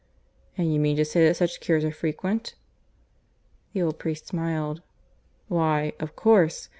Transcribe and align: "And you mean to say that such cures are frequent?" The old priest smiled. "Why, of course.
"And 0.57 0.73
you 0.73 0.79
mean 0.79 0.97
to 0.97 1.05
say 1.05 1.27
that 1.27 1.35
such 1.35 1.59
cures 1.59 1.85
are 1.85 1.91
frequent?" 1.91 2.55
The 3.73 3.83
old 3.83 3.99
priest 3.99 4.25
smiled. 4.25 4.81
"Why, 5.47 5.93
of 5.99 6.15
course. 6.15 6.69